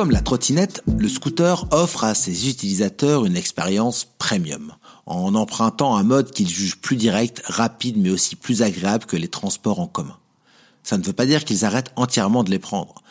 Comme 0.02 0.11
la 0.11 0.21
trottinette, 0.21 0.82
le 0.99 1.09
scooter 1.09 1.64
offre 1.71 2.02
à 2.02 2.16
ses 2.16 2.49
utilisateurs 2.49 3.25
une 3.25 3.37
expérience 3.37 4.04
premium, 4.18 4.73
en 5.06 5.37
empruntant 5.37 5.94
un 5.94 6.02
mode 6.02 6.32
qu'ils 6.32 6.49
jugent 6.49 6.80
plus 6.80 6.97
direct, 6.97 7.40
rapide 7.44 7.97
mais 7.99 8.11
aussi 8.11 8.35
plus 8.35 8.62
agréable 8.62 9.04
que 9.04 9.16
les 9.16 9.28
transports 9.28 9.78
en 9.78 9.87
commun. 9.87 10.18
Ça 10.82 10.99
ne 10.99 11.04
veut 11.04 11.12
pas 11.12 11.25
dire 11.25 11.44
qu'ils 11.44 11.64
arrêtent 11.64 11.92
entièrement 11.94 12.42
de 12.42 12.50
les 12.50 12.59
prendre. 12.59 13.04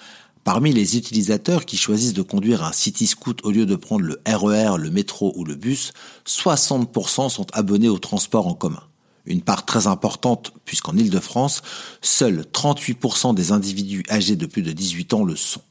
Parmi 0.43 0.73
les 0.73 0.97
utilisateurs 0.97 1.65
qui 1.65 1.77
choisissent 1.77 2.11
de 2.11 2.23
conduire 2.23 2.61
un 2.61 2.73
city 2.73 3.07
scoot 3.07 3.39
au 3.45 3.51
lieu 3.51 3.65
de 3.65 3.77
prendre 3.77 4.03
le 4.03 4.21
RER, 4.27 4.75
e 4.75 4.77
le 4.77 4.91
métro 4.91 5.31
ou 5.37 5.45
le 5.45 5.55
bus, 5.55 5.93
60% 6.27 7.29
sont 7.29 7.47
abonnés 7.53 7.87
au 7.87 7.99
transport 7.99 8.47
en 8.47 8.53
commun. 8.53 8.83
Une 9.25 9.43
part 9.43 9.65
très 9.65 9.87
importante 9.87 10.51
puisqu'en 10.65 10.97
Ile-de-France, 10.97 11.61
seuls 12.01 12.43
38% 12.51 13.33
des 13.33 13.53
individus 13.53 14.03
âgés 14.09 14.35
de 14.35 14.45
plus 14.45 14.61
de 14.61 14.73
18 14.73 15.13
ans 15.13 15.23
le 15.23 15.37
sont. 15.37 15.61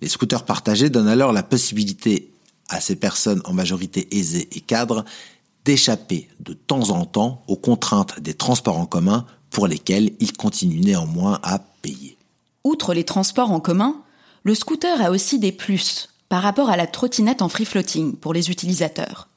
Les 0.00 0.08
scooters 0.08 0.44
partagés 0.44 0.90
donnent 0.90 1.08
alors 1.08 1.32
la 1.32 1.42
possibilité 1.42 2.32
à 2.68 2.80
ces 2.80 2.96
personnes 2.96 3.40
en 3.44 3.52
majorité 3.52 4.08
aisées 4.16 4.48
et 4.52 4.60
cadres 4.60 5.04
d'échapper 5.64 6.28
de 6.40 6.52
temps 6.52 6.90
en 6.90 7.04
temps 7.04 7.42
aux 7.48 7.56
contraintes 7.56 8.20
des 8.20 8.34
transports 8.34 8.78
en 8.78 8.86
commun 8.86 9.26
pour 9.50 9.66
lesquels 9.66 10.12
ils 10.20 10.32
continuent 10.32 10.84
néanmoins 10.84 11.40
à 11.42 11.58
payer. 11.58 12.16
Outre 12.64 12.94
les 12.94 13.04
transports 13.04 13.52
en 13.52 13.60
commun, 13.60 14.02
le 14.42 14.54
scooter 14.54 15.00
a 15.00 15.10
aussi 15.10 15.38
des 15.38 15.52
plus 15.52 16.08
par 16.28 16.42
rapport 16.42 16.70
à 16.70 16.76
la 16.76 16.86
trottinette 16.86 17.42
en 17.42 17.48
free 17.48 17.64
floating 17.64 18.16
pour 18.16 18.32
les 18.32 18.50
utilisateurs. 18.50 19.28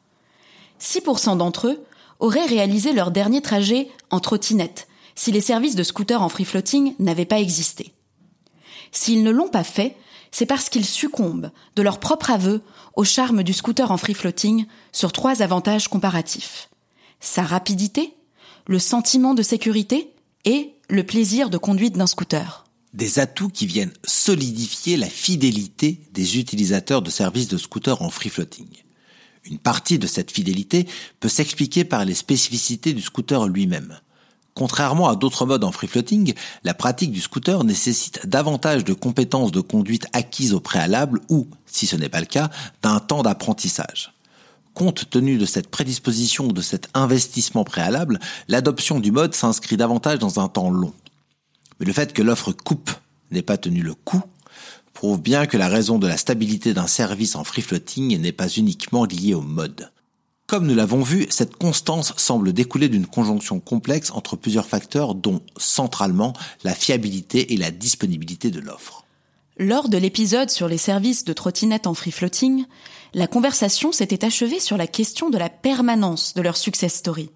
6% 0.81 1.37
d'entre 1.37 1.67
eux 1.67 1.83
auraient 2.19 2.45
réalisé 2.45 2.93
leur 2.93 3.11
dernier 3.11 3.41
trajet 3.41 3.89
en 4.09 4.19
trottinette 4.19 4.87
si 5.15 5.31
les 5.31 5.41
services 5.41 5.75
de 5.75 5.83
scooter 5.83 6.21
en 6.21 6.29
free 6.29 6.45
floating 6.45 6.95
n'avaient 6.99 7.25
pas 7.25 7.39
existé. 7.39 7.93
S'ils 8.91 9.23
ne 9.23 9.31
l'ont 9.31 9.49
pas 9.49 9.63
fait, 9.63 9.95
c'est 10.31 10.45
parce 10.45 10.69
qu'ils 10.69 10.85
succombent, 10.85 11.51
de 11.75 11.81
leur 11.81 11.99
propre 11.99 12.31
aveu, 12.31 12.61
au 12.95 13.03
charme 13.03 13.43
du 13.43 13.53
scooter 13.53 13.91
en 13.91 13.97
free 13.97 14.13
floating 14.13 14.65
sur 14.91 15.11
trois 15.11 15.41
avantages 15.41 15.87
comparatifs. 15.87 16.69
Sa 17.19 17.43
rapidité, 17.43 18.13
le 18.67 18.79
sentiment 18.79 19.33
de 19.33 19.41
sécurité 19.41 20.13
et 20.45 20.73
le 20.89 21.03
plaisir 21.03 21.49
de 21.49 21.57
conduite 21.57 21.97
d'un 21.97 22.07
scooter 22.07 22.65
des 22.93 23.19
atouts 23.19 23.49
qui 23.49 23.67
viennent 23.67 23.93
solidifier 24.03 24.97
la 24.97 25.09
fidélité 25.09 25.99
des 26.13 26.39
utilisateurs 26.39 27.01
de 27.01 27.09
services 27.09 27.47
de 27.47 27.57
scooters 27.57 28.01
en 28.01 28.09
free 28.09 28.29
floating. 28.29 28.67
Une 29.45 29.59
partie 29.59 29.99
de 29.99 30.07
cette 30.07 30.31
fidélité 30.31 30.87
peut 31.19 31.29
s'expliquer 31.29 31.83
par 31.83 32.05
les 32.05 32.13
spécificités 32.13 32.93
du 32.93 33.01
scooter 33.01 33.47
lui-même. 33.47 33.99
Contrairement 34.59 35.07
à 35.07 35.15
d'autres 35.15 35.45
modes 35.45 35.63
en 35.63 35.71
free 35.71 35.87
floating, 35.87 36.33
la 36.65 36.73
pratique 36.73 37.13
du 37.13 37.21
scooter 37.21 37.63
nécessite 37.63 38.27
davantage 38.27 38.83
de 38.83 38.91
compétences 38.91 39.53
de 39.53 39.61
conduite 39.61 40.07
acquises 40.11 40.53
au 40.53 40.59
préalable 40.59 41.21
ou, 41.29 41.47
si 41.65 41.87
ce 41.87 41.95
n'est 41.95 42.09
pas 42.09 42.19
le 42.19 42.25
cas, 42.25 42.49
d'un 42.81 42.99
temps 42.99 43.23
d'apprentissage. 43.23 44.11
Compte 44.73 45.09
tenu 45.09 45.37
de 45.37 45.45
cette 45.45 45.69
prédisposition 45.69 46.47
ou 46.47 46.51
de 46.51 46.59
cet 46.59 46.89
investissement 46.93 47.63
préalable, 47.63 48.19
l'adoption 48.49 48.99
du 48.99 49.13
mode 49.13 49.33
s'inscrit 49.33 49.77
davantage 49.77 50.19
dans 50.19 50.41
un 50.41 50.49
temps 50.49 50.71
long. 50.71 50.93
Mais 51.79 51.85
le 51.85 51.93
fait 51.93 52.11
que 52.11 52.21
l'offre 52.21 52.51
coupe 52.51 52.91
n'ait 53.31 53.41
pas 53.41 53.57
tenu 53.57 53.81
le 53.81 53.93
coup 53.93 54.21
prouve 54.93 55.21
bien 55.21 55.45
que 55.45 55.55
la 55.55 55.69
raison 55.69 55.99
de 55.99 56.07
la 56.07 56.17
stabilité 56.17 56.73
d'un 56.73 56.87
service 56.87 57.37
en 57.37 57.45
free 57.45 57.61
floating 57.61 58.19
n'est 58.19 58.33
pas 58.33 58.49
uniquement 58.49 59.05
liée 59.05 59.35
au 59.35 59.41
mode. 59.41 59.89
Comme 60.49 60.65
nous 60.65 60.73
l'avons 60.73 61.03
vu, 61.03 61.27
cette 61.29 61.57
constance 61.57 62.11
semble 62.17 62.53
découler 62.53 62.89
d'une 62.89 63.05
conjonction 63.05 63.59
complexe 63.59 64.09
entre 64.09 64.35
plusieurs 64.35 64.65
facteurs 64.65 65.13
dont, 65.13 65.41
centralement, 65.57 66.33
la 66.63 66.73
fiabilité 66.73 67.53
et 67.53 67.57
la 67.57 67.69
disponibilité 67.69 68.49
de 68.49 68.59
l'offre. 68.59 69.05
Lors 69.59 69.89
de 69.89 69.97
l'épisode 69.99 70.49
sur 70.49 70.67
les 70.67 70.79
services 70.79 71.23
de 71.23 71.33
trottinettes 71.33 71.85
en 71.85 71.93
free 71.93 72.09
floating, 72.09 72.65
la 73.13 73.27
conversation 73.27 73.91
s'était 73.91 74.25
achevée 74.25 74.59
sur 74.59 74.75
la 74.75 74.87
question 74.87 75.29
de 75.29 75.37
la 75.37 75.49
permanence 75.49 76.33
de 76.33 76.41
leur 76.41 76.57
success 76.57 76.95
story. 76.95 77.29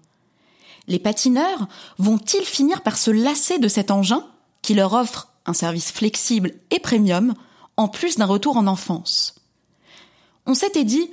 Les 0.88 0.98
patineurs 0.98 1.68
vont-ils 1.98 2.44
finir 2.44 2.82
par 2.82 2.98
se 2.98 3.12
lasser 3.12 3.60
de 3.60 3.68
cet 3.68 3.92
engin 3.92 4.26
qui 4.60 4.74
leur 4.74 4.92
offre 4.92 5.28
un 5.46 5.54
service 5.54 5.92
flexible 5.92 6.54
et 6.72 6.80
premium, 6.80 7.34
en 7.76 7.86
plus 7.86 8.16
d'un 8.16 8.26
retour 8.26 8.56
en 8.56 8.66
enfance? 8.66 9.36
On 10.46 10.54
s'était 10.54 10.82
dit, 10.82 11.10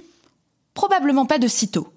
probablement 0.73 1.27
pas 1.27 1.37
de 1.37 1.47
sitôt. 1.47 1.90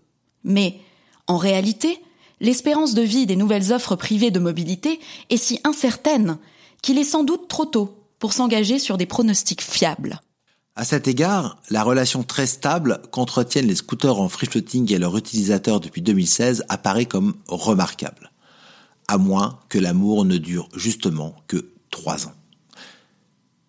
Mais, 0.44 0.78
en 1.26 1.37
réalité, 1.37 2.00
l'espérance 2.40 2.94
de 2.94 3.02
vie 3.02 3.26
des 3.26 3.37
nouvelles 3.37 3.72
offres 3.72 3.96
privées 3.96 4.30
de 4.30 4.38
mobilité 4.38 5.00
est 5.30 5.37
si 5.37 5.61
incertaine 5.64 6.38
qu'il 6.83 6.98
est 6.98 7.04
sans 7.04 7.24
doute 7.24 7.48
trop 7.48 7.64
tôt 7.64 7.98
pour 8.18 8.33
s'engager 8.33 8.78
sur 8.78 8.96
des 8.98 9.07
pronostics 9.07 9.62
fiables. 9.62 10.20
À 10.76 10.85
cet 10.85 11.09
égard, 11.09 11.59
la 11.70 11.83
relation 11.83 12.22
très 12.22 12.46
stable 12.46 13.00
qu'entretiennent 13.12 13.66
les 13.66 13.76
scooters 13.76 14.20
en 14.20 14.28
free 14.28 14.46
floating 14.46 14.92
et 14.92 14.98
leurs 14.98 15.16
utilisateurs 15.16 15.80
depuis 15.80 16.02
2016 16.02 16.64
apparaît 16.68 17.07
comme 17.07 17.35
remarquable 17.48 18.30
à 19.09 19.18
moins 19.18 19.59
que 19.68 19.78
l'amour 19.78 20.24
ne 20.24 20.37
dure 20.37 20.68
justement 20.74 21.37
que 21.46 21.72
trois 21.90 22.26
ans. 22.26 22.35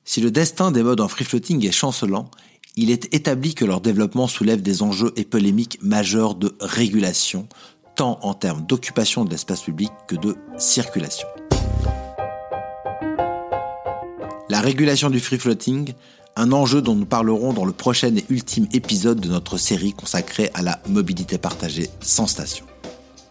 Si 0.04 0.22
le 0.22 0.32
destin 0.32 0.72
des 0.72 0.84
modes 0.84 1.02
en 1.02 1.08
free 1.08 1.26
floating 1.26 1.66
est 1.66 1.72
chancelant, 1.72 2.30
il 2.78 2.92
est 2.92 3.14
établi 3.14 3.56
que 3.56 3.66
leur 3.66 3.82
développement 3.82 4.28
soulève 4.28 4.62
des 4.62 4.84
enjeux 4.84 5.14
et 5.16 5.24
polémiques 5.24 5.80
majeurs 5.82 6.36
de 6.36 6.56
régulation, 6.60 7.48
tant 7.96 8.20
en 8.22 8.34
termes 8.34 8.66
d'occupation 8.66 9.24
de 9.24 9.30
l'espace 9.30 9.62
public 9.62 9.92
que 10.08 10.16
de 10.16 10.36
circulation. 10.58 11.28
La 14.50 14.60
régulation 14.60 15.10
du 15.10 15.20
free 15.20 15.40
floating, 15.40 15.94
un 16.36 16.52
enjeu 16.52 16.82
dont 16.82 16.96
nous 16.96 17.06
parlerons 17.06 17.54
dans 17.54 17.66
le 17.66 17.72
prochain 17.72 18.14
et 18.16 18.26
ultime 18.30 18.68
épisode 18.74 19.22
de 19.22 19.30
notre 19.30 19.58
série 19.58 19.94
consacrée 19.94 20.52
à 20.54 20.62
la 20.62 20.82
mobilité 20.88 21.38
partagée 21.38 21.90
sans 22.02 22.28
station. 22.28 22.66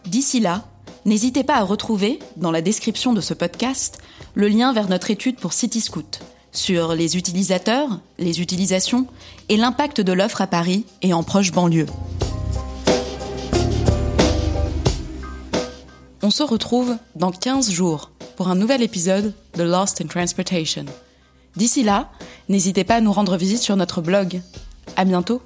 D'ici 0.05 0.39
là, 0.39 0.65
N'hésitez 1.05 1.43
pas 1.43 1.57
à 1.57 1.63
retrouver, 1.63 2.17
dans 2.35 2.49
la 2.49 2.63
description 2.63 3.13
de 3.13 3.21
ce 3.21 3.35
podcast, 3.35 3.99
le 4.33 4.47
lien 4.47 4.73
vers 4.73 4.89
notre 4.89 5.11
étude 5.11 5.35
pour 5.35 5.53
CityScoot 5.53 6.19
sur 6.57 6.95
les 6.95 7.17
utilisateurs, 7.17 7.99
les 8.17 8.41
utilisations 8.41 9.07
et 9.49 9.57
l'impact 9.57 10.01
de 10.01 10.13
l'offre 10.13 10.41
à 10.41 10.47
Paris 10.47 10.85
et 11.01 11.13
en 11.13 11.23
proche 11.23 11.51
banlieue. 11.51 11.87
On 16.21 16.31
se 16.31 16.43
retrouve 16.43 16.97
dans 17.15 17.31
15 17.31 17.69
jours 17.69 18.09
pour 18.35 18.47
un 18.47 18.55
nouvel 18.55 18.81
épisode 18.81 19.33
de 19.55 19.63
Lost 19.63 20.01
in 20.01 20.07
Transportation. 20.07 20.85
D'ici 21.55 21.83
là, 21.83 22.09
n'hésitez 22.49 22.83
pas 22.83 22.95
à 22.95 23.01
nous 23.01 23.13
rendre 23.13 23.37
visite 23.37 23.61
sur 23.61 23.75
notre 23.75 24.01
blog. 24.01 24.41
À 24.95 25.05
bientôt! 25.05 25.41